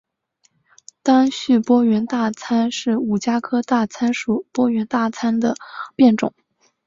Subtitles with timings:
[1.03, 5.53] 单序波缘大参是五加科大参属波缘大参的
[5.95, 6.33] 变种。